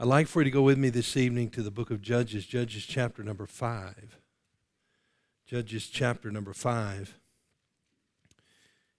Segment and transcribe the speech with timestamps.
[0.00, 2.46] I'd like for you to go with me this evening to the book of Judges,
[2.46, 4.16] Judges chapter number 5.
[5.46, 7.18] Judges chapter number 5.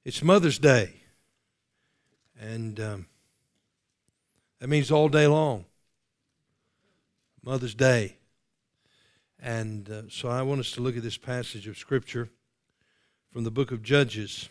[0.06, 1.02] It's Mother's Day,
[2.40, 3.06] and um,
[4.60, 5.66] that means all day long.
[7.44, 8.18] Mother's Day.
[9.40, 12.30] And uh, so I want us to look at this passage of Scripture
[13.34, 14.50] from the book of Judges,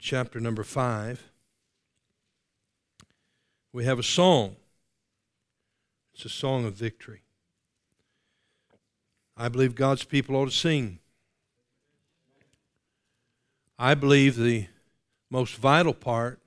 [0.00, 1.31] chapter number 5
[3.72, 4.56] we have a song.
[6.14, 7.22] It's a song of victory.
[9.36, 10.98] I believe God's people ought to sing.
[13.78, 14.66] I believe the
[15.30, 16.38] most vital part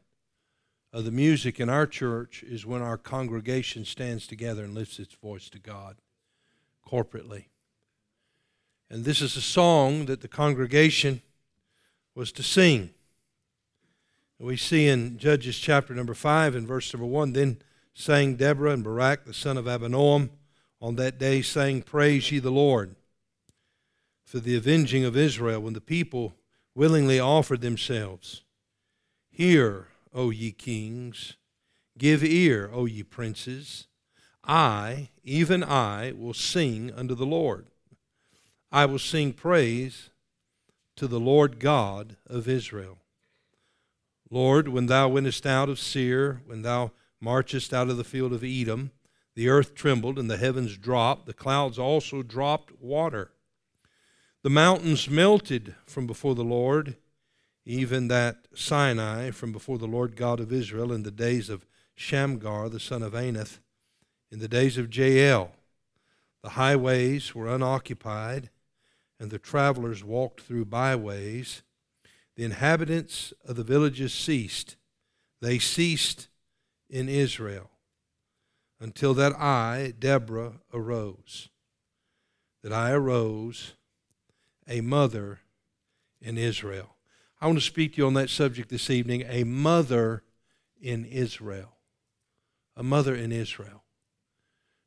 [0.93, 5.15] of the music in our church is when our congregation stands together and lifts its
[5.15, 5.97] voice to God
[6.87, 7.45] corporately.
[8.89, 11.21] And this is a song that the congregation
[12.13, 12.91] was to sing.
[14.37, 17.61] We see in Judges chapter number 5 and verse number 1 Then
[17.93, 20.29] sang Deborah and Barak the son of Abinoam
[20.81, 22.95] on that day, saying, Praise ye the Lord
[24.25, 26.35] for the avenging of Israel, when the people
[26.73, 28.43] willingly offered themselves.
[29.29, 31.37] Hear, O ye kings,
[31.97, 33.87] give ear, O ye princes.
[34.43, 37.67] I, even I, will sing unto the Lord.
[38.69, 40.09] I will sing praise
[40.97, 42.97] to the Lord God of Israel.
[44.29, 46.91] Lord, when thou wentest out of Seir, when thou
[47.21, 48.91] marchest out of the field of Edom,
[49.35, 53.31] the earth trembled and the heavens dropped, the clouds also dropped water.
[54.43, 56.97] The mountains melted from before the Lord,
[57.65, 62.69] even that Sinai from before the Lord God of Israel in the days of Shamgar
[62.69, 63.59] the son of Anath,
[64.31, 65.51] in the days of Jael.
[66.43, 68.49] The highways were unoccupied,
[69.19, 71.63] and the travelers walked through byways
[72.35, 74.75] the inhabitants of the villages ceased.
[75.41, 76.27] They ceased
[76.89, 77.71] in Israel
[78.79, 81.49] until that I, Deborah, arose.
[82.61, 83.73] That I arose,
[84.67, 85.39] a mother
[86.21, 86.95] in Israel.
[87.39, 90.23] I want to speak to you on that subject this evening a mother
[90.81, 91.77] in Israel.
[92.75, 93.83] A mother in Israel.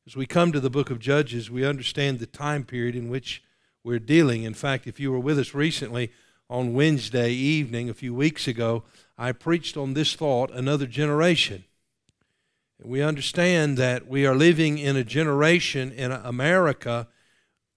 [0.06, 3.42] As we come to the book of Judges, we understand the time period in which
[3.84, 4.42] we're dealing.
[4.42, 6.10] In fact, if you were with us recently,
[6.50, 8.84] on Wednesday evening a few weeks ago,
[9.18, 11.64] I preached on this thought another generation.
[12.82, 17.08] We understand that we are living in a generation in America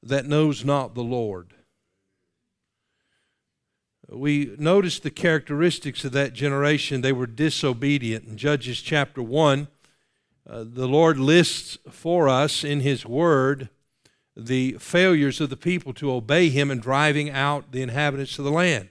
[0.03, 1.53] that knows not the Lord.
[4.07, 7.01] We noticed the characteristics of that generation.
[7.01, 8.25] They were disobedient.
[8.25, 9.67] In Judges chapter 1,
[10.49, 13.69] uh, the Lord lists for us in His Word
[14.35, 18.51] the failures of the people to obey him and driving out the inhabitants of the
[18.51, 18.89] land.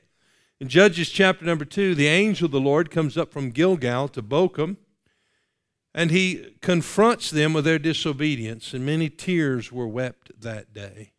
[0.60, 4.22] In Judges chapter number 2, the angel of the Lord comes up from Gilgal to
[4.22, 4.76] Bochim,
[5.94, 11.12] and he confronts them with their disobedience, and many tears were wept that day.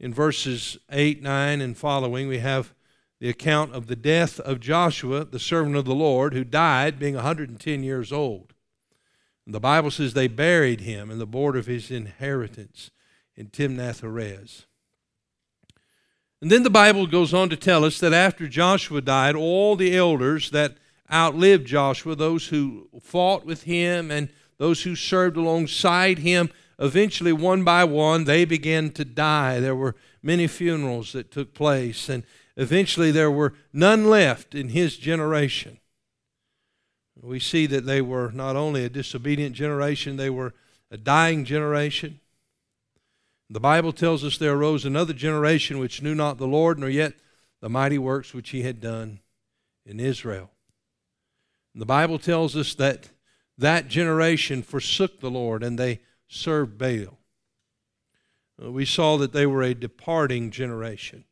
[0.00, 2.74] In verses 8, 9, and following, we have
[3.20, 7.14] the account of the death of Joshua, the servant of the Lord, who died being
[7.14, 8.54] 110 years old.
[9.46, 12.90] The Bible says they buried him in the border of his inheritance
[13.36, 14.66] in Timnath Heres.
[16.40, 19.96] And then the Bible goes on to tell us that after Joshua died, all the
[19.96, 20.76] elders that
[21.12, 27.64] outlived Joshua, those who fought with him and those who served alongside him, eventually, one
[27.64, 29.58] by one, they began to die.
[29.58, 32.22] There were many funerals that took place, and
[32.56, 35.79] eventually, there were none left in his generation
[37.22, 40.54] we see that they were not only a disobedient generation, they were
[40.90, 42.20] a dying generation.
[43.50, 47.14] The Bible tells us there arose another generation which knew not the Lord, nor yet
[47.60, 49.20] the mighty works which he had done
[49.84, 50.50] in Israel.
[51.74, 53.10] The Bible tells us that
[53.58, 57.18] that generation forsook the Lord and they served Baal.
[58.58, 61.24] We saw that they were a departing generation.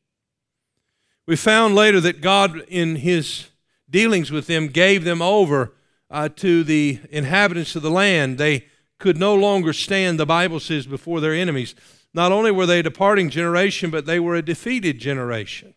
[1.26, 3.48] We found later that God, in his
[3.88, 5.72] dealings with them, gave them over
[6.10, 8.38] uh, to the inhabitants of the land.
[8.38, 8.66] They
[8.98, 11.74] could no longer stand, the Bible says, before their enemies.
[12.14, 15.74] Not only were they a departing generation, but they were a defeated generation.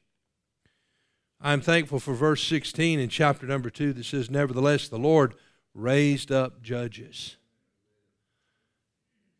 [1.39, 5.33] I'm thankful for verse 16 in chapter number 2 that says, Nevertheless, the Lord
[5.73, 7.37] raised up judges,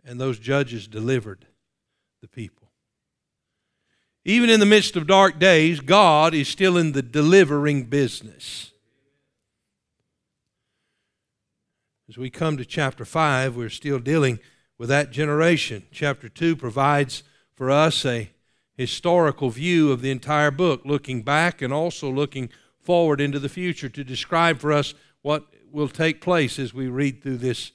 [0.04, 1.46] and those judges delivered
[2.22, 2.70] the people.
[4.24, 8.71] Even in the midst of dark days, God is still in the delivering business.
[12.12, 14.40] As we come to chapter 5, we're still dealing
[14.78, 15.84] with that generation.
[15.94, 17.24] Chapter 2 provides
[17.54, 18.30] for us a
[18.76, 22.50] historical view of the entire book, looking back and also looking
[22.82, 27.24] forward into the future to describe for us what will take place as we read
[27.24, 27.72] through this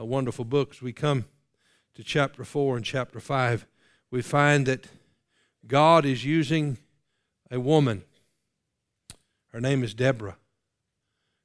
[0.00, 0.70] uh, wonderful book.
[0.70, 1.26] As we come
[1.94, 3.66] to chapter 4 and chapter 5,
[4.10, 4.86] we find that
[5.66, 6.78] God is using
[7.50, 8.02] a woman.
[9.48, 10.38] Her name is Deborah.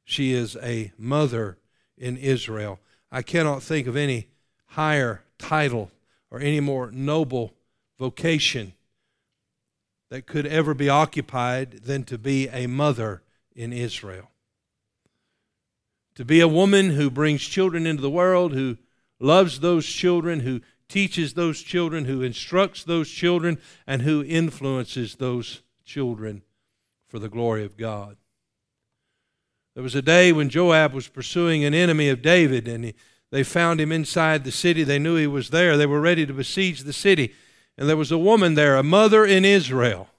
[0.06, 1.58] She is a mother
[2.00, 2.80] in Israel.
[3.12, 4.28] I cannot think of any
[4.68, 5.92] higher title
[6.32, 7.54] or any more noble
[7.98, 8.74] vocation
[10.10, 13.22] that could ever be occupied than to be a mother
[13.56, 14.32] in Israel.
[16.16, 18.78] To be a woman who brings children into the world, who
[19.20, 25.62] loves those children, who teaches those children, who instructs those children, and who influences those
[25.86, 26.42] children
[27.08, 28.18] for the glory of God.
[29.74, 32.94] There was a day when Joab was pursuing an enemy of David, and he
[33.32, 34.84] they found him inside the city.
[34.84, 35.78] They knew he was there.
[35.78, 37.34] They were ready to besiege the city.
[37.78, 40.10] And there was a woman there, a mother in Israel.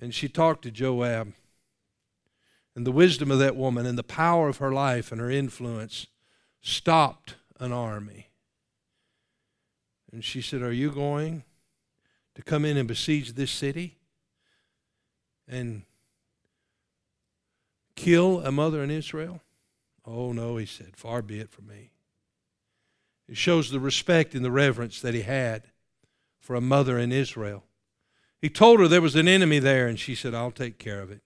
[0.00, 1.32] And she talked to Joab.
[2.74, 6.06] And the wisdom of that woman and the power of her life and her influence
[6.62, 8.28] stopped an army.
[10.12, 11.44] And she said, Are you going
[12.34, 13.98] to come in and besiege this city
[15.46, 15.82] and
[17.94, 19.40] kill a mother in Israel?
[20.04, 21.92] Oh, no, he said, far be it from me.
[23.28, 25.64] It shows the respect and the reverence that he had
[26.40, 27.64] for a mother in Israel.
[28.40, 31.10] He told her there was an enemy there, and she said, I'll take care of
[31.10, 31.22] it.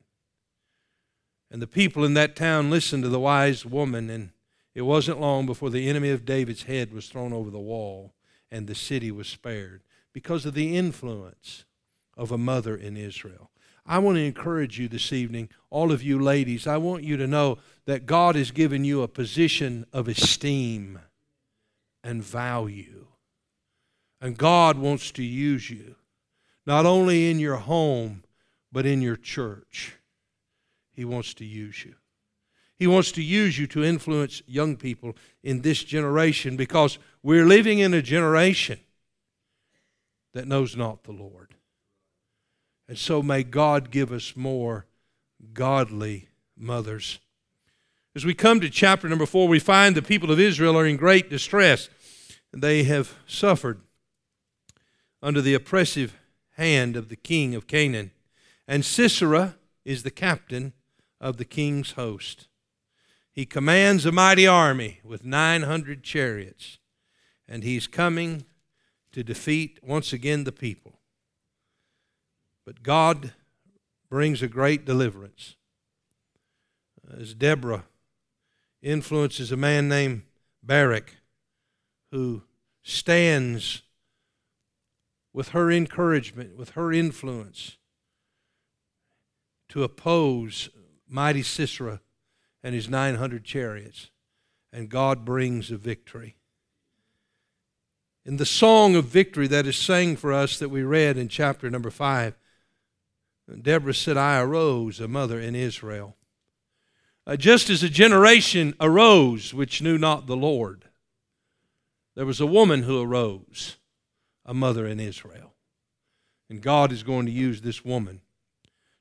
[1.50, 4.30] And the people in that town listened to the wise woman, and
[4.74, 8.12] it wasn't long before the enemy of David's head was thrown over the wall,
[8.50, 9.82] and the city was spared
[10.12, 11.64] because of the influence
[12.16, 13.50] of a mother in Israel.
[13.86, 17.26] I want to encourage you this evening, all of you ladies, I want you to
[17.26, 20.98] know that God has given you a position of esteem
[22.02, 23.06] and value.
[24.20, 25.94] And God wants to use you,
[26.66, 28.24] not only in your home,
[28.72, 29.94] but in your church.
[30.92, 31.94] He wants to use you.
[32.78, 37.78] He wants to use you to influence young people in this generation because we're living
[37.78, 38.80] in a generation
[40.34, 41.55] that knows not the Lord.
[42.88, 44.86] And so may God give us more
[45.52, 47.18] godly mothers.
[48.14, 50.96] As we come to chapter number four, we find the people of Israel are in
[50.96, 51.88] great distress.
[52.52, 53.80] They have suffered
[55.22, 56.16] under the oppressive
[56.52, 58.12] hand of the king of Canaan.
[58.66, 60.72] And Sisera is the captain
[61.20, 62.48] of the king's host.
[63.32, 66.78] He commands a mighty army with 900 chariots,
[67.46, 68.46] and he's coming
[69.12, 70.95] to defeat once again the people.
[72.66, 73.32] But God
[74.10, 75.54] brings a great deliverance.
[77.08, 77.84] Uh, as Deborah
[78.82, 80.22] influences a man named
[80.62, 81.14] Barak,
[82.10, 82.42] who
[82.82, 83.82] stands
[85.32, 87.76] with her encouragement, with her influence,
[89.68, 90.68] to oppose
[91.08, 92.00] mighty Sisera
[92.62, 94.10] and his 900 chariots.
[94.72, 96.36] And God brings a victory.
[98.24, 101.70] In the song of victory that is sang for us that we read in chapter
[101.70, 102.34] number 5,
[103.54, 106.16] Deborah said, I arose, a mother in Israel.
[107.26, 110.84] Uh, just as a generation arose which knew not the Lord,
[112.14, 113.76] there was a woman who arose,
[114.44, 115.54] a mother in Israel.
[116.48, 118.20] And God is going to use this woman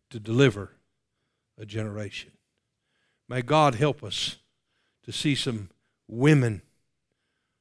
[0.10, 0.72] to deliver
[1.58, 2.32] a generation.
[3.28, 4.38] May God help us
[5.04, 5.70] to see some
[6.08, 6.62] women,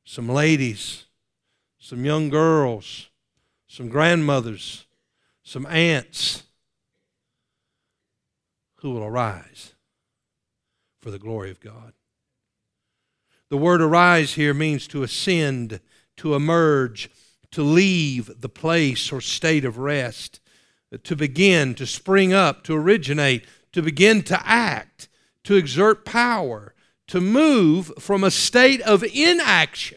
[0.04, 1.04] some ladies,
[1.78, 3.08] some young girls,
[3.66, 4.86] some grandmothers,
[5.42, 6.44] some aunts
[8.84, 9.72] who will arise
[11.00, 11.94] for the glory of God.
[13.48, 15.80] The word arise here means to ascend,
[16.18, 17.08] to emerge,
[17.52, 20.38] to leave the place or state of rest,
[21.02, 25.08] to begin, to spring up, to originate, to begin to act,
[25.44, 26.74] to exert power,
[27.06, 29.96] to move from a state of inaction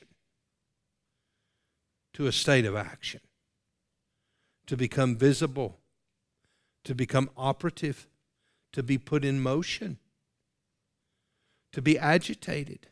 [2.13, 3.19] to a state of action,
[4.65, 5.81] to become visible,
[6.85, 8.07] to become operative
[8.73, 9.97] to be put in motion,
[11.71, 12.87] to be agitated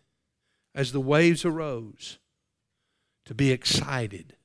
[0.74, 2.20] as the waves arose,
[3.26, 4.36] to be excited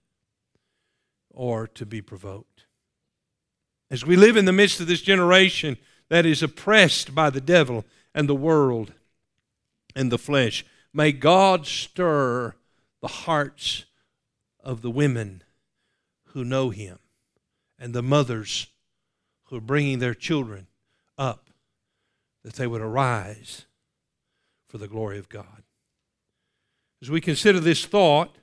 [1.30, 2.64] or to be provoked.
[3.90, 5.76] As we live in the midst of this generation
[6.08, 7.84] that is oppressed by the devil
[8.14, 8.92] and the world
[9.96, 12.54] and the flesh, may God stir
[13.00, 13.84] the hearts
[14.62, 15.42] of the women
[16.26, 16.98] who know Him
[17.78, 18.68] and the mothers
[19.44, 20.68] who are bringing their children
[21.20, 21.50] up,
[22.42, 23.66] that they would arise
[24.68, 25.62] for the glory of God.
[27.02, 28.36] As we consider this thought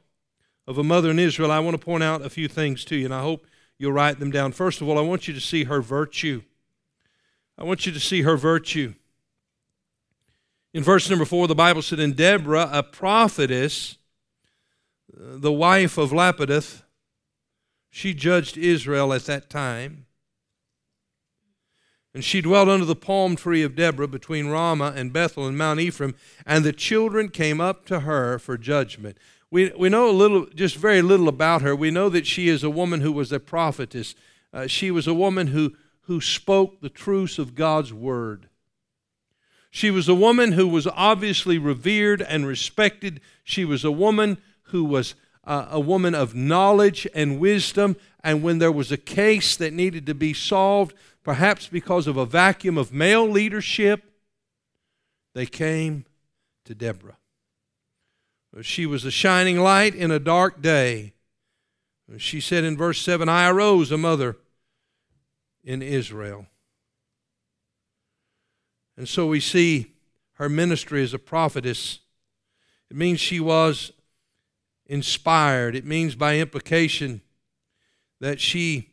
[0.68, 3.06] of a mother in Israel, I want to point out a few things to you,
[3.06, 3.46] and I hope
[3.78, 4.52] you'll write them down.
[4.52, 6.44] First of all, I want you to see her virtue.
[7.58, 8.94] I want you to see her virtue.
[10.74, 13.98] In verse number four, the Bible said, And Deborah, a prophetess,
[15.16, 16.84] uh, the wife of Lapidoth,
[17.90, 20.07] she judged Israel at that time.
[22.14, 25.80] And she dwelt under the palm tree of Deborah between Ramah and Bethel and Mount
[25.80, 29.18] Ephraim, and the children came up to her for judgment.
[29.52, 31.76] We, we know a little, just very little about her.
[31.76, 34.16] We know that she is a woman who was a prophetess.
[34.52, 38.50] Uh, she was a woman who, who spoke the truths of God's word.
[39.70, 43.22] She was a woman who was obviously revered and respected.
[43.44, 47.96] She was a woman who was uh, a woman of knowledge and wisdom.
[48.24, 50.94] And when there was a case that needed to be solved,
[51.28, 54.02] perhaps because of a vacuum of male leadership,
[55.36, 56.06] they came
[56.64, 57.18] to Deborah.
[58.62, 61.12] She was a shining light in a dark day.
[62.18, 64.38] She said in verse 7 I arose a mother
[65.66, 66.48] in Israel.
[68.96, 69.96] And so we see
[70.36, 72.00] her ministry as a prophetess.
[72.90, 73.92] It means she was
[74.86, 75.76] inspired.
[75.76, 77.20] It means by implication
[78.22, 78.92] that she,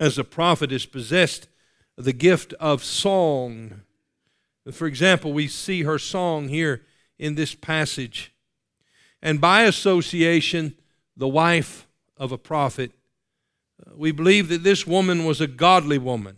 [0.00, 1.46] as a prophetess, possessed
[1.96, 3.82] the gift of song.
[4.72, 6.82] For example, we see her song here
[7.18, 8.32] in this passage
[9.22, 10.74] and by association,
[11.16, 12.92] the wife of a prophet.
[13.94, 16.36] We believe that this woman was a godly woman.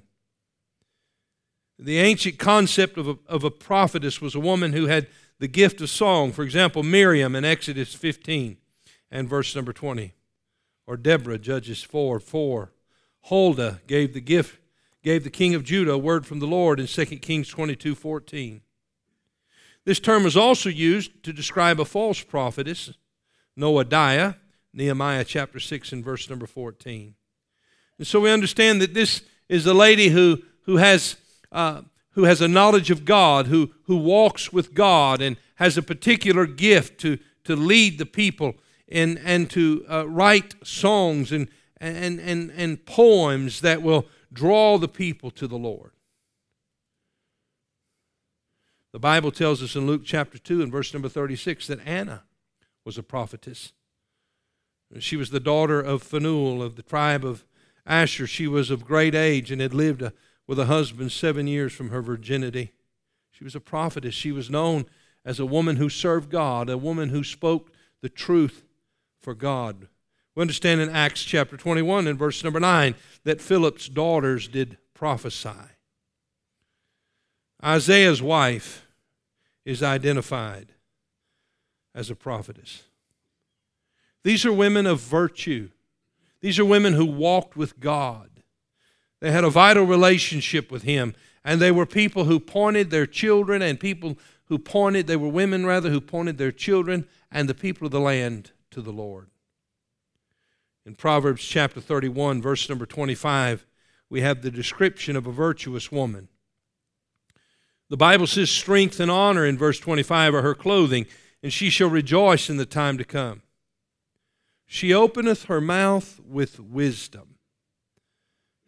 [1.78, 5.80] The ancient concept of a, of a prophetess was a woman who had the gift
[5.80, 6.32] of song.
[6.32, 8.56] For example, Miriam in Exodus 15
[9.10, 10.14] and verse number 20,
[10.86, 12.72] or Deborah, Judges 4 4.
[13.22, 14.58] Huldah gave the gift,
[15.02, 18.60] gave the king of Judah a word from the Lord in 2 Kings 22 14.
[19.84, 22.92] This term is also used to describe a false prophetess,
[23.58, 24.36] Noadiah,
[24.72, 27.14] Nehemiah chapter 6 and verse number 14.
[27.98, 31.16] And so we understand that this is a lady who, who, has,
[31.50, 35.82] uh, who has a knowledge of God, who, who walks with God, and has a
[35.82, 38.54] particular gift to, to lead the people
[38.88, 41.48] and, and to uh, write songs and,
[41.82, 45.90] and, and, and poems that will draw the people to the Lord.
[48.92, 52.22] The Bible tells us in Luke chapter 2 and verse number 36 that Anna
[52.84, 53.72] was a prophetess.
[54.98, 57.44] She was the daughter of Phanuel of the tribe of
[57.86, 58.26] Asher.
[58.26, 60.10] She was of great age and had lived a, uh,
[60.46, 62.72] with a husband seven years from her virginity.
[63.30, 64.14] She was a prophetess.
[64.14, 64.86] She was known
[65.24, 67.72] as a woman who served God, a woman who spoke
[68.02, 68.64] the truth
[69.20, 69.88] for God.
[70.34, 75.50] We understand in Acts chapter 21 and verse number 9 that Philip's daughters did prophesy.
[77.62, 78.86] Isaiah's wife
[79.64, 80.72] is identified
[81.94, 82.82] as a prophetess.
[84.24, 85.68] These are women of virtue.
[86.40, 88.30] These are women who walked with God.
[89.20, 93.62] They had a vital relationship with Him, and they were people who pointed their children
[93.62, 97.86] and people who pointed, they were women rather, who pointed their children and the people
[97.86, 99.28] of the land to the Lord.
[100.84, 103.64] In Proverbs chapter 31, verse number 25,
[104.10, 106.28] we have the description of a virtuous woman.
[107.88, 111.06] The Bible says, Strength and honor in verse 25 are her clothing,
[111.42, 113.42] and she shall rejoice in the time to come.
[114.66, 117.36] She openeth her mouth with wisdom,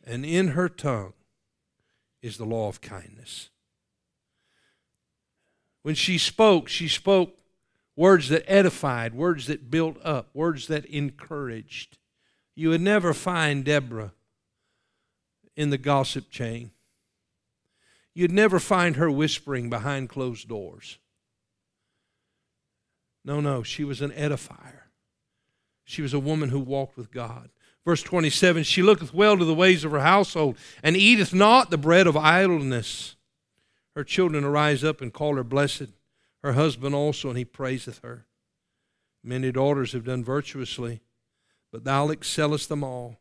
[0.04, 1.14] and in her tongue
[2.22, 3.50] is the law of kindness.
[5.82, 7.38] When she spoke, she spoke
[7.96, 11.98] words that edified, words that built up, words that encouraged.
[12.54, 14.12] You would never find Deborah
[15.56, 16.70] in the gossip chain.
[18.14, 20.98] You'd never find her whispering behind closed doors.
[23.24, 24.82] No, no, she was an edifier.
[25.84, 27.50] She was a woman who walked with God.
[27.84, 31.78] Verse 27 She looketh well to the ways of her household, and eateth not the
[31.78, 33.16] bread of idleness.
[33.94, 35.88] Her children arise up and call her blessed,
[36.42, 38.26] her husband also, and he praiseth her.
[39.22, 41.00] Many daughters have done virtuously,
[41.74, 43.18] but thou excellest them all.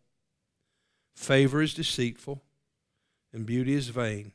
[1.16, 2.44] Favor is deceitful,
[3.34, 4.32] and beauty is vain.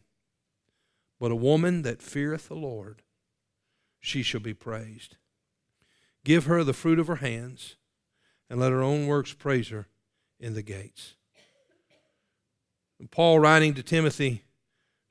[1.21, 3.03] But a woman that feareth the Lord,
[4.01, 5.19] she shall be praised.
[6.25, 7.77] Give her the fruit of her hands,
[8.51, 9.87] and let her own works praise her
[10.41, 11.15] in the gates.
[13.13, 14.43] Paul, writing to Timothy,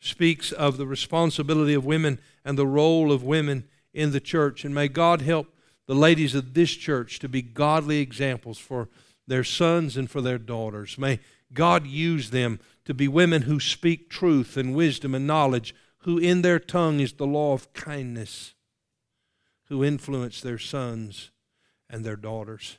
[0.01, 4.65] speaks of the responsibility of women and the role of women in the church.
[4.65, 5.47] And may God help
[5.87, 8.89] the ladies of this church to be godly examples for
[9.25, 10.97] their sons and for their daughters.
[10.97, 11.19] May
[11.53, 16.41] God use them to be women who speak truth and wisdom and knowledge, who in
[16.41, 18.53] their tongue is the law of kindness,
[19.65, 21.31] who influence their sons
[21.89, 22.77] and their daughters.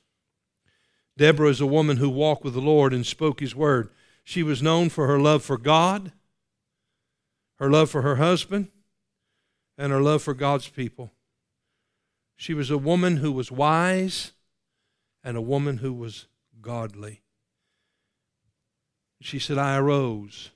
[1.16, 3.90] Deborah is a woman who walked with the Lord and spoke his word.
[4.22, 6.12] She was known for her love for God,
[7.56, 8.68] her love for her husband,
[9.76, 11.10] and her love for God's people.
[12.38, 14.32] She was a woman who was wise
[15.22, 16.26] and a woman who was
[16.62, 17.20] godly.
[19.20, 20.52] She said, I arose,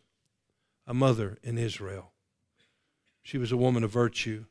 [0.86, 2.12] a mother in Israel.
[3.22, 4.46] She was a woman of virtue.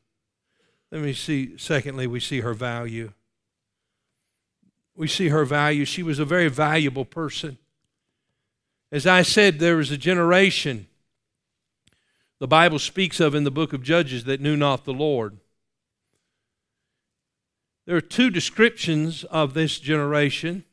[0.92, 3.12] Let me see, secondly, we see her value
[4.94, 5.84] we see her value.
[5.84, 7.58] She was a very valuable person.
[8.90, 10.86] As I said, there was a generation
[12.38, 15.38] the Bible speaks of in the book of Judges that knew not the Lord.
[17.86, 20.64] There are two descriptions of this generation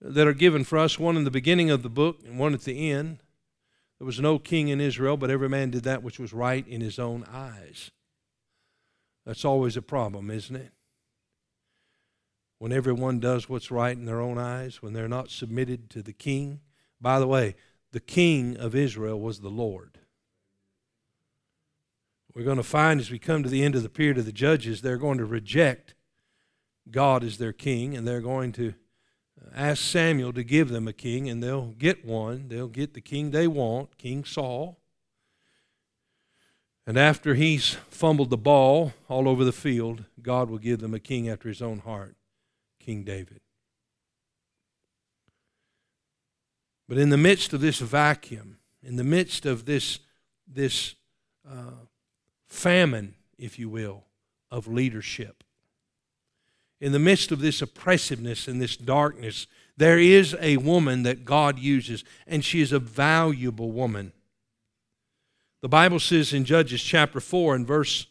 [0.00, 2.62] that are given for us one in the beginning of the book and one at
[2.62, 3.22] the end.
[3.98, 6.80] There was no king in Israel, but every man did that which was right in
[6.80, 7.90] his own eyes.
[9.24, 10.72] That's always a problem, isn't it?
[12.62, 16.12] when everyone does what's right in their own eyes, when they're not submitted to the
[16.12, 16.60] king.
[17.00, 17.56] By the way,
[17.90, 19.98] the king of Israel was the Lord.
[22.32, 24.30] We're going to find as we come to the end of the period of the
[24.30, 25.96] judges, they're going to reject
[26.90, 28.74] God is their king, and they're going to
[29.54, 32.48] ask Samuel to give them a king, and they'll get one.
[32.48, 34.78] They'll get the king they want, King Saul.
[36.86, 41.00] And after he's fumbled the ball all over the field, God will give them a
[41.00, 42.16] king after his own heart.
[42.80, 43.40] King David.
[46.88, 50.00] But in the midst of this vacuum, in the midst of this,
[50.46, 50.96] this
[51.48, 51.86] uh,
[52.48, 54.04] famine, if you will,
[54.50, 55.44] of leadership,
[56.82, 61.56] in the midst of this oppressiveness and this darkness, there is a woman that God
[61.60, 64.12] uses, and she is a valuable woman.
[65.62, 68.08] The Bible says in Judges chapter 4 and verse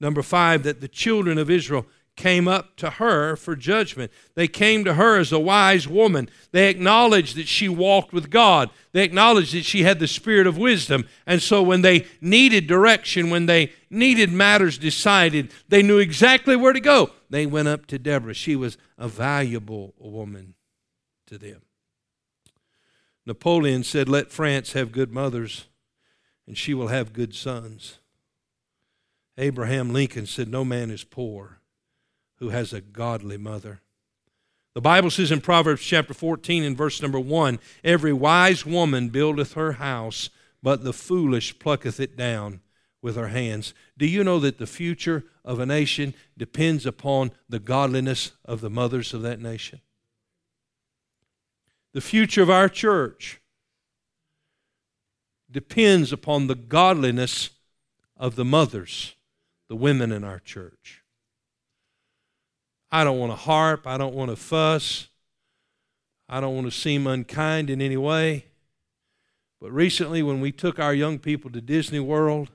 [0.00, 1.84] number 5 that the children of Israel
[2.16, 4.10] came up to her for judgment.
[4.34, 6.30] They came to her as a wise woman.
[6.50, 8.70] They acknowledged that she walked with God.
[8.92, 11.06] They acknowledged that she had the spirit of wisdom.
[11.26, 16.72] And so when they needed direction, when they needed matters decided, they knew exactly where
[16.72, 17.10] to go.
[17.30, 18.34] They went up to Deborah.
[18.34, 20.54] She was a valuable woman
[21.26, 21.62] to them.
[23.26, 25.66] Napoleon said, Let France have good mothers,
[26.46, 27.98] and she will have good sons.
[29.36, 31.60] Abraham Lincoln said, No man is poor
[32.36, 33.80] who has a godly mother.
[34.74, 39.54] The Bible says in Proverbs chapter 14 and verse number 1 Every wise woman buildeth
[39.54, 40.30] her house,
[40.62, 42.60] but the foolish plucketh it down
[43.00, 43.74] with our hands.
[43.96, 48.70] Do you know that the future of a nation depends upon the godliness of the
[48.70, 49.80] mothers of that nation?
[51.92, 53.40] The future of our church
[55.50, 57.50] depends upon the godliness
[58.16, 59.14] of the mothers,
[59.68, 61.02] the women in our church.
[62.90, 63.86] I don't want to harp.
[63.86, 65.08] I don't want to fuss.
[66.28, 68.46] I don't want to seem unkind in any way.
[69.60, 72.50] But recently, when we took our young people to Disney World,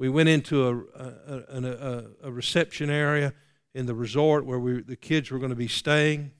[0.00, 3.34] we went into a, a, a, a reception area
[3.74, 6.30] in the resort where we, the kids were going to be staying.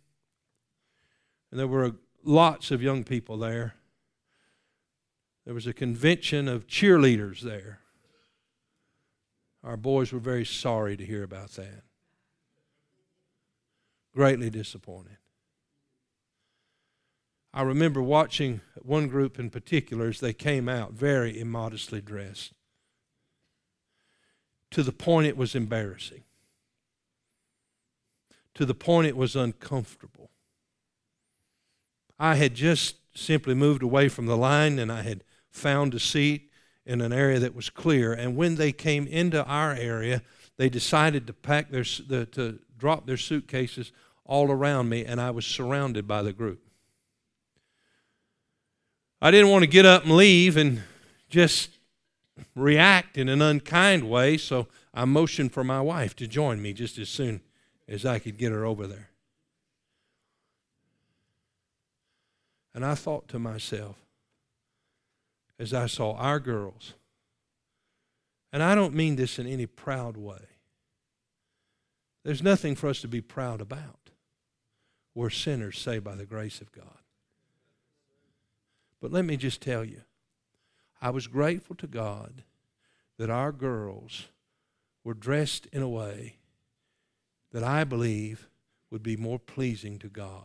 [1.50, 1.92] And there were
[2.24, 3.74] lots of young people there.
[5.44, 7.80] There was a convention of cheerleaders there.
[9.62, 11.82] Our boys were very sorry to hear about that
[14.14, 15.18] greatly disappointed.
[17.52, 22.54] I remember watching one group in particular as they came out very immodestly dressed
[24.70, 26.22] to the point it was embarrassing,
[28.54, 30.30] to the point it was uncomfortable.
[32.18, 36.50] I had just simply moved away from the line and I had found a seat
[36.86, 38.12] in an area that was clear.
[38.12, 40.22] And when they came into our area,
[40.56, 43.92] they decided to pack their, the, to drop their suitcases
[44.24, 46.60] all around me, and I was surrounded by the group.
[49.20, 50.82] I didn't want to get up and leave and
[51.28, 51.70] just
[52.54, 56.98] react in an unkind way, so I motioned for my wife to join me just
[56.98, 57.40] as soon
[57.88, 59.10] as I could get her over there.
[62.74, 63.96] And I thought to myself,
[65.58, 66.94] as I saw our girls,
[68.52, 70.40] and I don't mean this in any proud way,
[72.24, 74.10] there's nothing for us to be proud about.
[75.14, 76.84] We're sinners saved by the grace of God.
[79.00, 80.02] But let me just tell you,
[81.00, 82.42] I was grateful to God
[83.16, 84.28] that our girls
[85.04, 86.36] were dressed in a way
[87.52, 88.48] that I believe
[88.90, 90.44] would be more pleasing to God.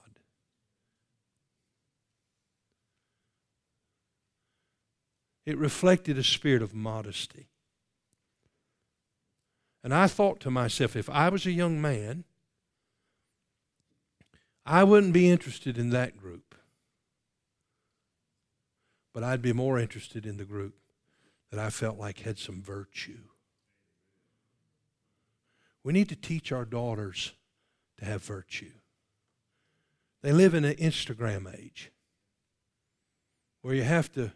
[5.46, 7.48] It reflected a spirit of modesty.
[9.84, 12.24] And I thought to myself, if I was a young man,
[14.66, 16.45] I wouldn't be interested in that group.
[19.16, 20.76] But I'd be more interested in the group
[21.50, 23.30] that I felt like had some virtue.
[25.86, 27.32] We need to teach our daughters
[27.98, 28.74] to have virtue.
[30.22, 31.94] They live in an Instagram age
[33.62, 34.34] where you have to,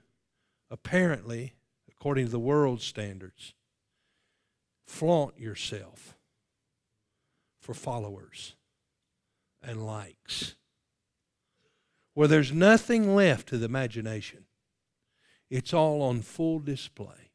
[0.72, 1.56] apparently,
[1.92, 3.54] according to the world's standards,
[4.88, 6.16] flaunt yourself
[7.60, 8.56] for followers
[9.62, 10.56] and likes.
[12.14, 14.46] Where there's nothing left to the imagination,
[15.50, 17.32] it's all on full display.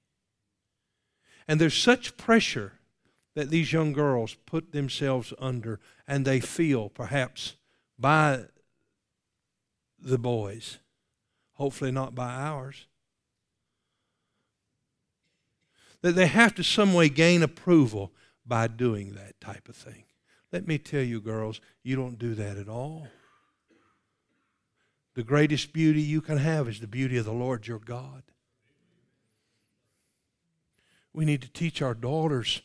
[1.47, 2.75] And there's such pressure
[3.35, 7.57] that these young girls put themselves under, and they feel perhaps
[7.99, 8.45] by
[9.99, 10.79] the boys,
[11.55, 12.87] hopefully not by ours
[16.05, 18.13] that they have to some way gain approval
[18.45, 20.05] by doing that type of thing.
[20.53, 23.09] Let me tell you, girls, you don't do that at all.
[25.15, 28.23] The greatest beauty you can have is the beauty of the Lord your God.
[31.13, 32.63] We need to teach our daughters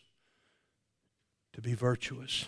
[1.54, 2.48] to be virtuous.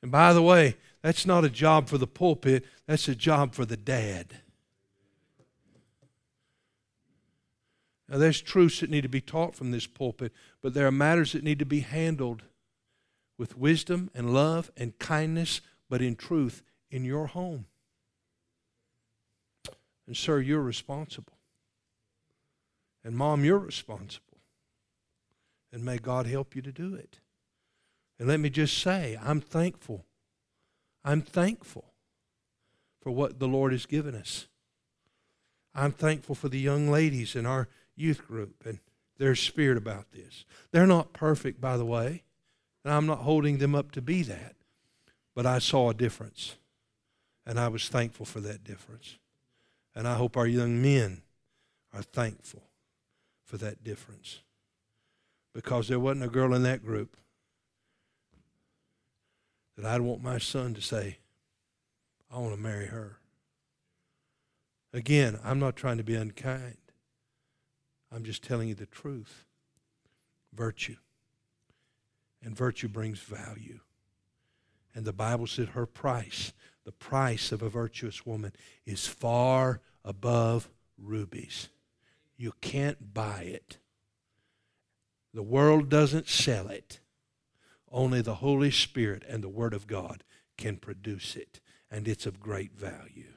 [0.00, 3.64] And by the way, that's not a job for the pulpit, that's a job for
[3.64, 4.36] the dad.
[8.08, 11.32] Now, there's truths that need to be taught from this pulpit, but there are matters
[11.32, 12.42] that need to be handled
[13.38, 17.66] with wisdom and love and kindness, but in truth in your home.
[20.12, 21.38] And, sir, you're responsible.
[23.02, 24.42] And, mom, you're responsible.
[25.72, 27.20] And may God help you to do it.
[28.18, 30.04] And let me just say, I'm thankful.
[31.02, 31.94] I'm thankful
[33.00, 34.48] for what the Lord has given us.
[35.74, 38.80] I'm thankful for the young ladies in our youth group and
[39.16, 40.44] their spirit about this.
[40.72, 42.22] They're not perfect, by the way,
[42.84, 44.56] and I'm not holding them up to be that,
[45.34, 46.56] but I saw a difference,
[47.46, 49.16] and I was thankful for that difference.
[49.94, 51.22] And I hope our young men
[51.92, 52.62] are thankful
[53.44, 54.40] for that difference
[55.52, 57.16] because there wasn't a girl in that group
[59.76, 61.18] that I'd want my son to say,
[62.30, 63.18] I want to marry her.
[64.94, 66.76] Again, I'm not trying to be unkind.
[68.10, 69.44] I'm just telling you the truth.
[70.54, 70.96] Virtue.
[72.42, 73.80] And virtue brings value.
[74.94, 76.52] And the Bible said her price,
[76.84, 78.52] the price of a virtuous woman,
[78.84, 80.68] is far above
[80.98, 81.68] rubies.
[82.36, 83.78] You can't buy it.
[85.32, 86.98] The world doesn't sell it.
[87.90, 90.24] Only the Holy Spirit and the Word of God
[90.56, 93.32] can produce it, and it's of great value.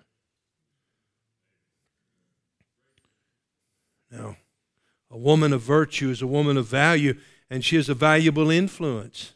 [4.10, 4.38] Now,
[5.12, 7.16] a woman of virtue is a woman of value,
[7.50, 9.35] and she is a valuable influence.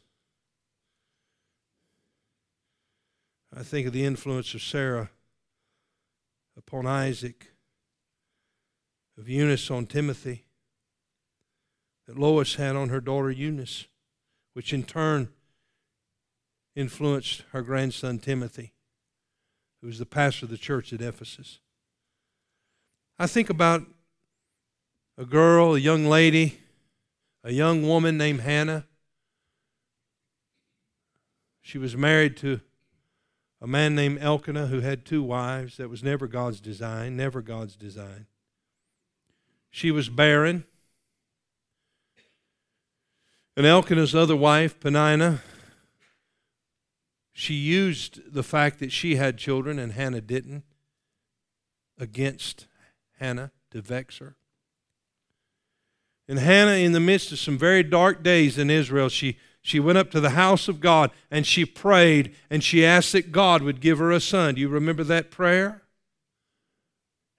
[3.55, 5.09] I think of the influence of Sarah
[6.55, 7.47] upon Isaac,
[9.17, 10.45] of Eunice on Timothy,
[12.05, 13.87] that Lois had on her daughter Eunice,
[14.53, 15.29] which in turn
[16.75, 18.73] influenced her grandson Timothy,
[19.81, 21.59] who was the pastor of the church at Ephesus.
[23.17, 23.83] I think about
[25.17, 26.59] a girl, a young lady,
[27.43, 28.85] a young woman named Hannah.
[31.61, 32.61] She was married to
[33.61, 35.77] a man named Elkanah who had two wives.
[35.77, 38.27] That was never God's design, never God's design.
[39.69, 40.65] She was barren.
[43.57, 45.41] And Elkanah's other wife, Peninnah,
[47.33, 50.63] she used the fact that she had children and Hannah didn't
[51.97, 52.67] against
[53.19, 54.35] Hannah to vex her.
[56.27, 59.97] And Hannah, in the midst of some very dark days in Israel, she, she went
[59.97, 63.81] up to the house of God and she prayed and she asked that God would
[63.81, 64.55] give her a son.
[64.55, 65.83] Do you remember that prayer?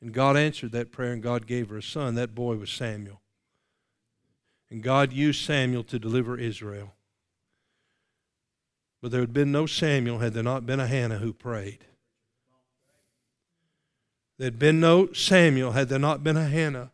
[0.00, 2.14] And God answered that prayer and God gave her a son.
[2.14, 3.20] That boy was Samuel.
[4.70, 6.94] And God used Samuel to deliver Israel.
[9.02, 11.84] But there had been no Samuel had there not been a Hannah who prayed.
[14.38, 16.92] There had been no Samuel had there not been a Hannah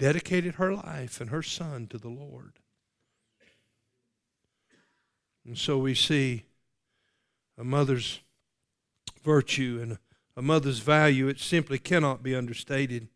[0.00, 2.54] dedicated her life and her son to the Lord.
[5.44, 6.44] And so we see
[7.58, 8.20] a mother's
[9.22, 9.98] virtue and
[10.34, 11.28] a mother's value.
[11.28, 13.08] It simply cannot be understated.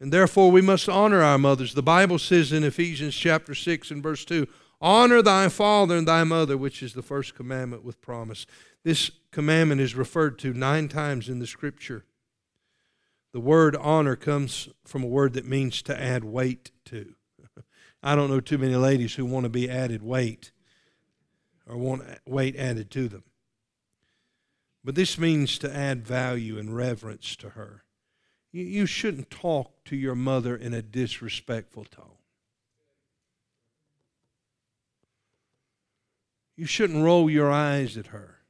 [0.00, 1.74] And therefore, we must honor our mothers.
[1.74, 4.48] The Bible says in Ephesians chapter 6 and verse 2
[4.80, 8.46] Honor thy father and thy mother, which is the first commandment with promise.
[8.84, 12.06] This commandment is referred to nine times in the scripture.
[13.34, 17.16] The word honor comes from a word that means to add weight to.
[18.02, 20.52] I don't know too many ladies who want to be added weight
[21.66, 23.24] or want weight added to them.
[24.84, 27.82] But this means to add value and reverence to her.
[28.52, 32.18] You shouldn't talk to your mother in a disrespectful tone.
[36.56, 38.42] You shouldn't roll your eyes at her.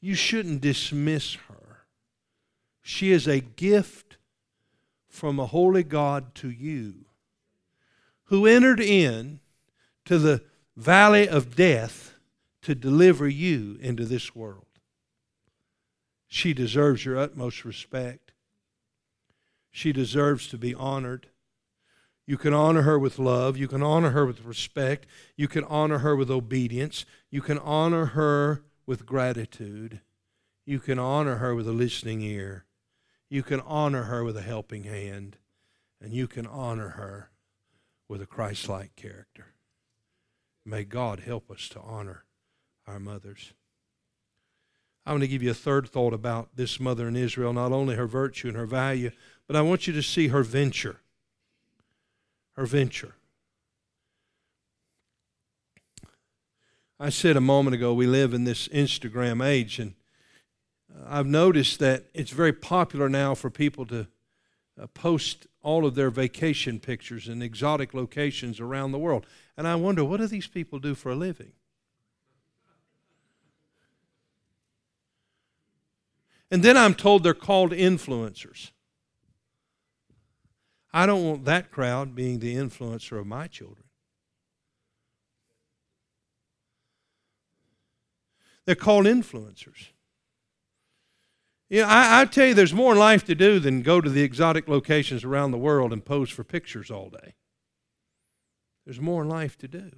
[0.00, 1.84] You shouldn't dismiss her.
[2.80, 4.16] She is a gift
[5.10, 7.04] from a holy God to you
[8.24, 9.40] who entered in
[10.04, 10.42] to the
[10.76, 12.14] valley of death
[12.62, 14.66] to deliver you into this world.
[16.28, 18.32] She deserves your utmost respect.
[19.72, 21.26] She deserves to be honored.
[22.24, 23.56] You can honor her with love.
[23.56, 25.06] You can honor her with respect.
[25.36, 27.04] You can honor her with obedience.
[27.30, 30.00] You can honor her with gratitude.
[30.64, 32.64] You can honor her with a listening ear.
[33.30, 35.38] You can honor her with a helping hand.
[36.02, 37.30] And you can honor her
[38.08, 39.48] with a Christ like character.
[40.64, 42.24] May God help us to honor
[42.86, 43.52] our mothers.
[45.04, 47.96] I want to give you a third thought about this mother in Israel, not only
[47.96, 49.10] her virtue and her value,
[49.46, 51.00] but I want you to see her venture.
[52.52, 53.14] Her venture.
[56.98, 59.94] I said a moment ago, we live in this Instagram age, and
[61.12, 64.06] I've noticed that it's very popular now for people to
[64.80, 69.26] uh, post all of their vacation pictures in exotic locations around the world.
[69.56, 71.50] And I wonder, what do these people do for a living?
[76.48, 78.70] And then I'm told they're called influencers.
[80.92, 83.86] I don't want that crowd being the influencer of my children.
[88.64, 89.88] They're called influencers.
[91.70, 94.22] You know, I, I tell you, there's more life to do than go to the
[94.22, 97.34] exotic locations around the world and pose for pictures all day.
[98.84, 99.92] There's more life to do.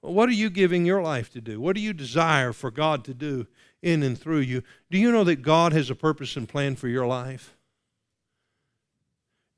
[0.00, 1.60] Well, what are you giving your life to do?
[1.60, 3.46] What do you desire for God to do
[3.82, 4.62] in and through you?
[4.90, 7.54] Do you know that God has a purpose and plan for your life?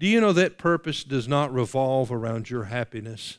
[0.01, 3.39] Do you know that purpose does not revolve around your happiness?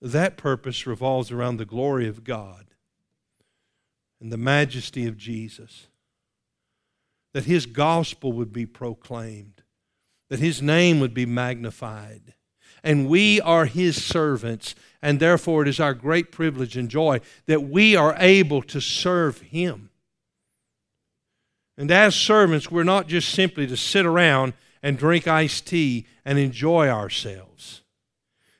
[0.00, 2.67] That purpose revolves around the glory of God
[4.20, 5.86] and the majesty of Jesus.
[7.34, 9.62] That his gospel would be proclaimed,
[10.30, 12.34] that his name would be magnified.
[12.82, 17.64] And we are his servants, and therefore it is our great privilege and joy that
[17.64, 19.90] we are able to serve him.
[21.76, 26.38] And as servants, we're not just simply to sit around and drink iced tea and
[26.38, 27.82] enjoy ourselves.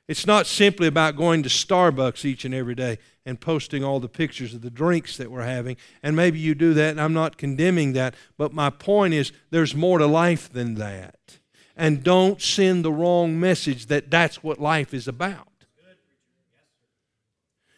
[0.08, 4.08] It's not simply about going to Starbucks each and every day and posting all the
[4.08, 5.76] pictures of the drinks that we're having.
[6.02, 8.14] And maybe you do that, and I'm not condemning that.
[8.38, 11.38] But my point is, there's more to life than that.
[11.76, 15.46] And don't send the wrong message that that's what life is about.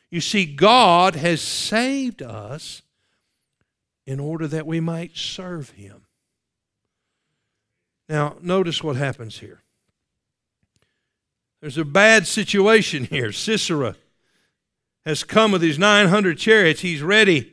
[0.08, 2.82] You see, God has saved us
[4.06, 6.06] in order that we might serve Him.
[8.08, 9.62] Now, notice what happens here.
[11.60, 13.32] There's a bad situation here.
[13.32, 13.96] Sisera
[15.04, 16.80] has come with his 900 chariots.
[16.80, 17.52] He's ready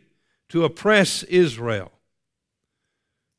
[0.50, 1.92] to oppress Israel.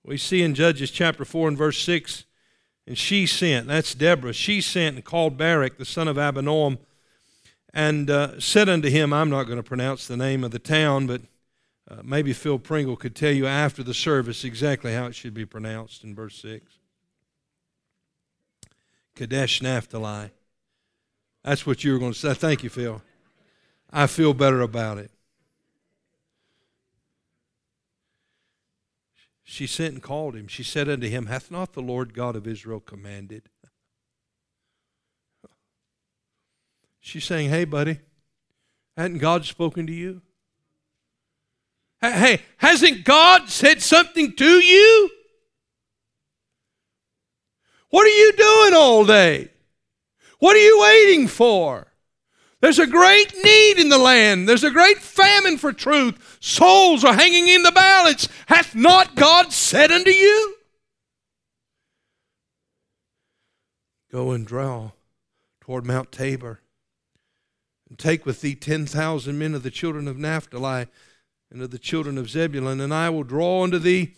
[0.05, 2.25] We see in Judges chapter 4 and verse 6,
[2.87, 6.79] and she sent, that's Deborah, she sent and called Barak, the son of Abinoam,
[7.75, 11.07] and uh, said unto him, I'm not going to pronounce the name of the town,
[11.07, 11.21] but
[11.91, 15.45] uh, maybe Phil Pringle could tell you after the service exactly how it should be
[15.45, 16.73] pronounced in verse 6.
[19.15, 20.31] Kadesh Naphtali.
[21.45, 22.35] That's what you were going to say.
[22.35, 23.03] Thank you, Phil.
[23.91, 25.11] I feel better about it.
[29.43, 30.47] She sent and called him.
[30.47, 33.49] She said unto him, Hath not the Lord God of Israel commanded?
[37.01, 38.01] She's saying, Hey, buddy,
[38.97, 40.21] hadn't God spoken to you?
[42.03, 45.11] Hey, hasn't God said something to you?
[47.91, 49.49] What are you doing all day?
[50.39, 51.89] What are you waiting for?
[52.61, 54.49] There's a great need in the land.
[54.49, 56.39] There's a great famine for truth.
[56.41, 58.29] Souls are hanging in the balance.
[58.47, 60.57] Hath not God said unto you?
[64.11, 64.93] Go and draw
[65.61, 66.61] toward Mount Tabor.
[67.89, 70.87] And take with thee ten thousand men of the children of Naphtali
[71.51, 74.15] and of the children of Zebulun, and I will draw unto thee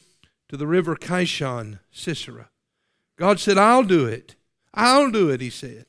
[0.48, 2.50] to the river Kishon, Sisera.
[3.16, 4.34] God said, I'll do it.
[4.74, 5.86] I'll do it, he said.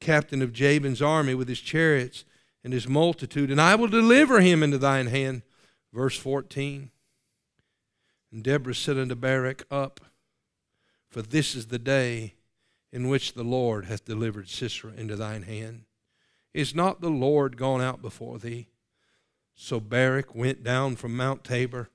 [0.00, 2.24] Captain of Jabin's army with his chariots
[2.64, 5.42] and his multitude, and I will deliver him into thine hand.
[5.92, 6.90] Verse 14.
[8.30, 10.00] And Deborah said unto Barak, Up,
[11.08, 12.34] for this is the day
[12.92, 15.84] in which the Lord hath delivered Sisera into thine hand.
[16.52, 18.68] Is not the Lord gone out before thee?
[19.54, 21.90] So Barak went down from Mount Tabor,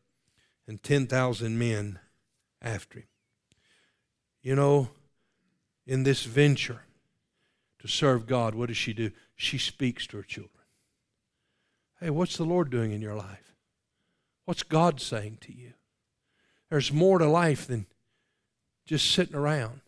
[0.68, 2.00] and 10,000 men
[2.62, 3.08] after him.
[4.42, 4.90] You know,
[5.86, 6.82] in this venture
[7.84, 9.12] to serve God, what does she do?
[9.36, 10.50] She speaks to her children.
[12.00, 13.54] Hey, what's the Lord doing in your life?
[14.46, 15.74] What's God saying to you?
[16.70, 17.86] There's more to life than
[18.86, 19.82] just sitting around.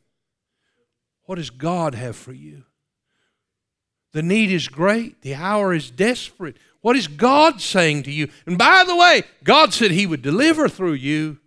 [1.23, 2.63] What does God have for you?
[4.11, 5.21] The need is great.
[5.21, 6.57] The hour is desperate.
[6.81, 8.29] What is God saying to you?
[8.45, 11.39] And by the way, God said He would deliver through you.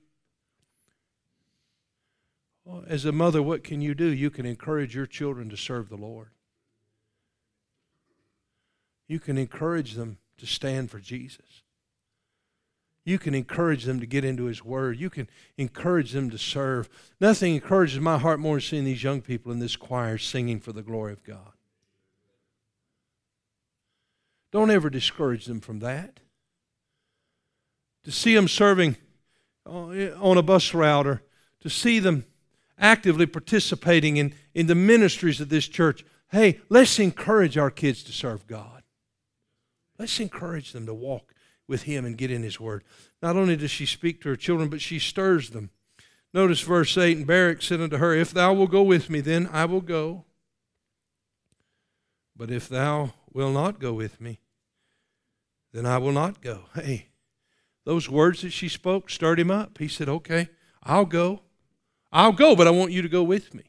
[2.65, 4.07] Well, as a mother, what can you do?
[4.07, 6.29] You can encourage your children to serve the Lord.
[9.09, 11.63] You can encourage them to stand for Jesus.
[13.05, 15.01] You can encourage them to get into His Word.
[15.01, 16.91] You can encourage them to serve.
[17.21, 20.73] Nothing encourages my heart more than seeing these young people in this choir singing for
[20.73, 21.53] the glory of God.
[24.53, 26.21] Don't ever discourage them from that.
[28.05, 28.97] To see them serving
[29.67, 31.23] uh, on a bus route or
[31.61, 32.27] to see them
[32.79, 38.13] actively participating in, in the ministries of this church, hey, let's encourage our kids to
[38.13, 38.78] serve God.
[39.99, 41.35] Let's encourage them to walk
[41.67, 42.85] with him and get in his word.
[43.23, 45.71] Not only does she speak to her children, but she stirs them.
[46.33, 49.49] Notice verse 8 And Barak said unto her, If thou wilt go with me, then
[49.53, 50.25] I will go.
[52.37, 54.41] But if thou wilt not go with me,
[55.73, 56.65] then I will not go.
[56.75, 57.09] Hey,
[57.85, 59.79] those words that she spoke stirred him up.
[59.79, 60.49] He said, Okay,
[60.83, 61.43] I'll go.
[62.13, 63.68] I'll go, but I want you to go with me.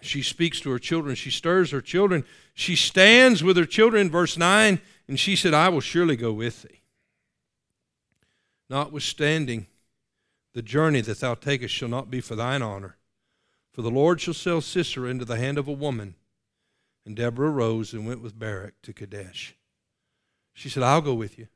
[0.00, 1.14] She speaks to her children.
[1.14, 2.24] She stirs her children.
[2.54, 6.62] She stands with her children verse 9, and she said, I will surely go with
[6.62, 6.82] thee.
[8.68, 9.66] Notwithstanding,
[10.52, 12.96] the journey that thou takest shall not be for thine honor.
[13.72, 16.14] For the Lord shall sell Sisera into the hand of a woman.
[17.04, 19.54] And Deborah arose and went with Barak to Kadesh.
[20.54, 21.46] She said, I'll go with you.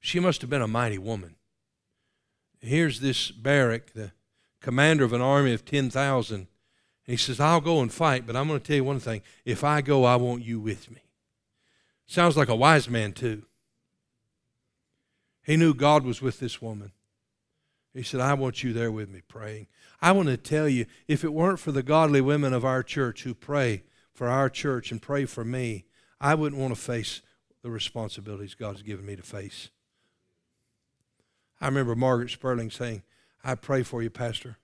[0.00, 1.36] She must have been a mighty woman.
[2.60, 4.12] Here's this Barak, the
[4.60, 6.46] commander of an army of 10,000
[7.06, 9.22] he says, I'll go and fight, but I'm going to tell you one thing.
[9.44, 11.02] If I go, I want you with me.
[12.06, 13.44] Sounds like a wise man, too.
[15.42, 16.92] He knew God was with this woman.
[17.92, 19.66] He said, I want you there with me praying.
[20.00, 23.22] I want to tell you, if it weren't for the godly women of our church
[23.22, 25.84] who pray for our church and pray for me,
[26.20, 27.20] I wouldn't want to face
[27.62, 29.70] the responsibilities God's given me to face.
[31.60, 33.02] I remember Margaret Sperling saying,
[33.44, 34.56] I pray for you, Pastor.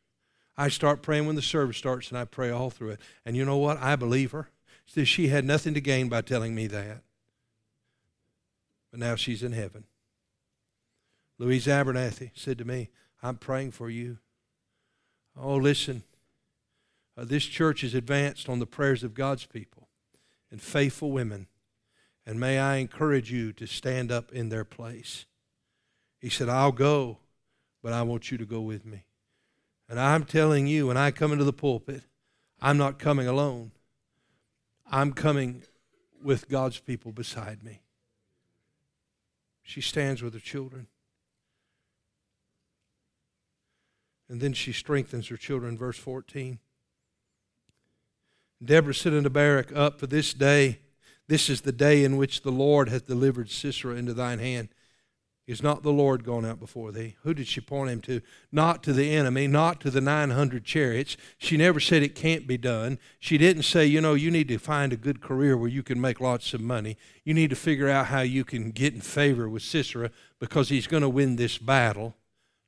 [0.56, 3.00] I start praying when the service starts and I pray all through it.
[3.24, 3.78] And you know what?
[3.78, 4.50] I believe her.
[5.04, 7.02] She had nothing to gain by telling me that.
[8.90, 9.84] But now she's in heaven.
[11.38, 12.90] Louise Abernathy said to me,
[13.22, 14.18] I'm praying for you.
[15.36, 16.02] Oh, listen.
[17.16, 19.88] Uh, this church is advanced on the prayers of God's people
[20.50, 21.46] and faithful women.
[22.26, 25.24] And may I encourage you to stand up in their place.
[26.18, 27.18] He said, I'll go,
[27.82, 29.04] but I want you to go with me.
[29.90, 32.04] And I'm telling you, when I come into the pulpit,
[32.62, 33.72] I'm not coming alone.
[34.88, 35.64] I'm coming
[36.22, 37.82] with God's people beside me.
[39.64, 40.86] She stands with her children.
[44.28, 46.60] And then she strengthens her children, verse 14.
[48.64, 50.78] Deborah said unto Barak, Up for this day,
[51.26, 54.68] this is the day in which the Lord hath delivered Sisera into thine hand.
[55.50, 57.16] Is not the Lord gone out before thee?
[57.24, 58.20] Who did she point him to?
[58.52, 61.16] Not to the enemy, not to the 900 chariots.
[61.38, 63.00] She never said it can't be done.
[63.18, 66.00] She didn't say, you know, you need to find a good career where you can
[66.00, 66.96] make lots of money.
[67.24, 70.86] You need to figure out how you can get in favor with Sisera because he's
[70.86, 72.14] going to win this battle.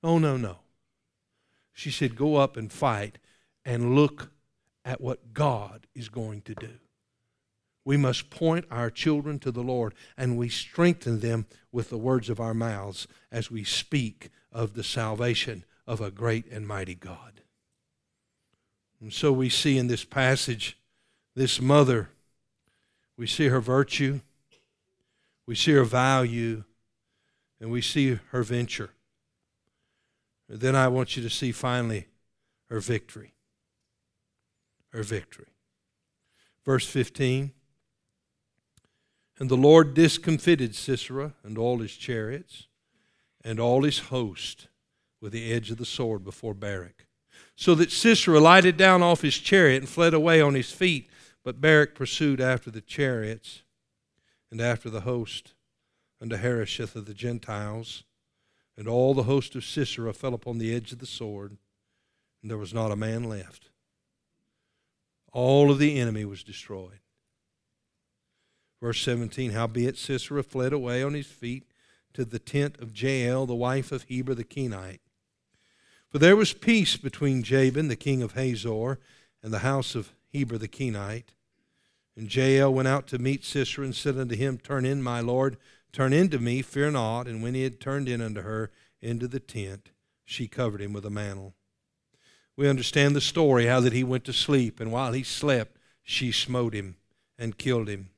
[0.02, 0.56] Oh, no, no.
[1.72, 3.18] She said, go up and fight
[3.64, 4.32] and look
[4.84, 6.81] at what God is going to do.
[7.84, 12.28] We must point our children to the Lord, and we strengthen them with the words
[12.28, 17.40] of our mouths as we speak of the salvation of a great and mighty God.
[19.00, 20.78] And so we see in this passage
[21.34, 22.10] this mother,
[23.16, 24.20] we see her virtue,
[25.46, 26.62] we see her value,
[27.60, 28.90] and we see her venture.
[30.48, 32.06] And then I want you to see finally
[32.68, 33.34] her victory.
[34.90, 35.46] Her victory.
[36.64, 37.52] Verse 15
[39.42, 42.68] And the Lord discomfited Sisera and all his chariots
[43.42, 44.68] and all his host
[45.20, 47.08] with the edge of the sword before Barak.
[47.56, 51.10] So that Sisera lighted down off his chariot and fled away on his feet,
[51.42, 53.62] but Barak pursued after the chariots
[54.52, 55.54] and after the host
[56.20, 58.04] unto Harosheth of the Gentiles.
[58.76, 61.56] And all the host of Sisera fell upon the edge of the sword,
[62.42, 63.70] and there was not a man left.
[65.32, 67.00] All of the enemy was destroyed.
[68.82, 71.62] Verse 17 Howbeit Sisera fled away on his feet
[72.14, 75.00] to the tent of Jael, the wife of Heber the Kenite.
[76.08, 78.98] For there was peace between Jabin, the king of Hazor,
[79.40, 81.32] and the house of Heber the Kenite.
[82.16, 85.58] And Jael went out to meet Sisera and said unto him, Turn in, my lord,
[85.92, 87.28] turn in to me, fear not.
[87.28, 89.90] And when he had turned in unto her into the tent,
[90.24, 91.54] she covered him with a mantle.
[92.56, 96.32] We understand the story how that he went to sleep, and while he slept, she
[96.32, 96.96] smote him
[97.38, 98.11] and killed him.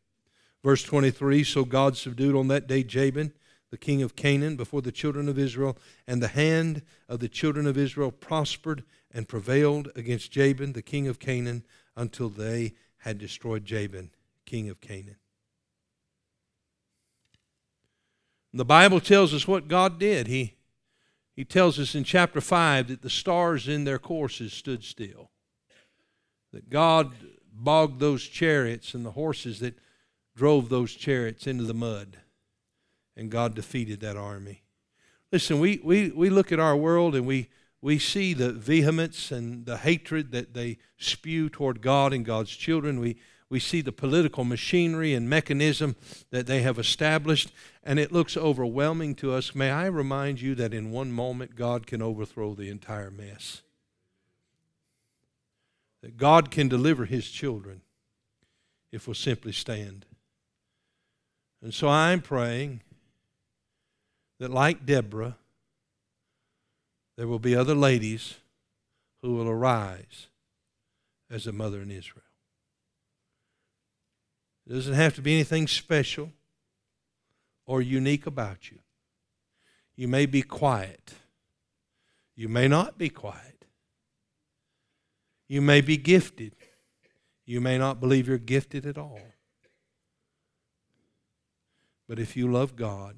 [0.64, 3.32] Verse 23 So God subdued on that day Jabin
[3.74, 7.66] the king of Canaan, before the children of Israel, and the hand of the children
[7.66, 11.64] of Israel prospered and prevailed against Jabin, the king of Canaan,
[11.96, 14.10] until they had destroyed Jabin,
[14.46, 15.16] king of Canaan.
[18.52, 20.28] The Bible tells us what God did.
[20.28, 20.54] He,
[21.34, 25.32] he tells us in chapter 5 that the stars in their courses stood still,
[26.52, 27.12] that God
[27.52, 29.76] bogged those chariots and the horses that
[30.36, 32.18] drove those chariots into the mud
[33.16, 34.62] and God defeated that army.
[35.32, 37.48] Listen, we, we, we look at our world and we,
[37.80, 43.00] we see the vehemence and the hatred that they spew toward God and God's children.
[43.00, 43.16] We,
[43.50, 45.96] we see the political machinery and mechanism
[46.30, 49.54] that they have established, and it looks overwhelming to us.
[49.54, 53.62] May I remind you that in one moment, God can overthrow the entire mess.
[56.00, 57.82] That God can deliver His children
[58.90, 60.06] if we'll simply stand.
[61.64, 62.82] And so I'm praying
[64.38, 65.38] that, like Deborah,
[67.16, 68.34] there will be other ladies
[69.22, 70.26] who will arise
[71.30, 72.22] as a mother in Israel.
[74.66, 76.32] It doesn't have to be anything special
[77.64, 78.80] or unique about you.
[79.96, 81.14] You may be quiet.
[82.36, 83.64] You may not be quiet.
[85.48, 86.56] You may be gifted.
[87.46, 89.20] You may not believe you're gifted at all.
[92.08, 93.16] But if you love God,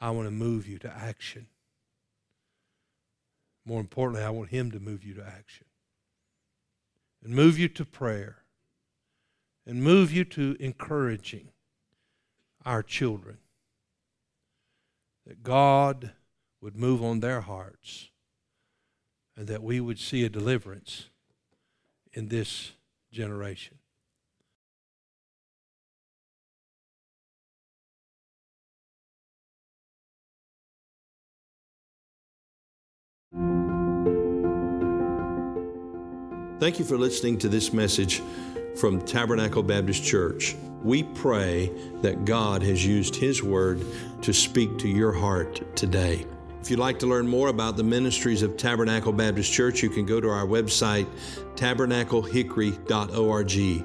[0.00, 1.46] I want to move you to action.
[3.64, 5.66] More importantly, I want Him to move you to action.
[7.24, 8.38] And move you to prayer.
[9.66, 11.48] And move you to encouraging
[12.64, 13.38] our children.
[15.26, 16.12] That God
[16.60, 18.10] would move on their hearts
[19.36, 21.10] and that we would see a deliverance
[22.12, 22.72] in this
[23.12, 23.75] generation.
[36.58, 38.22] Thank you for listening to this message
[38.76, 40.56] from Tabernacle Baptist Church.
[40.82, 43.84] We pray that God has used His Word
[44.22, 46.24] to speak to your heart today.
[46.62, 50.06] If you'd like to learn more about the ministries of Tabernacle Baptist Church, you can
[50.06, 51.06] go to our website,
[51.56, 53.84] tabernaclehickory.org.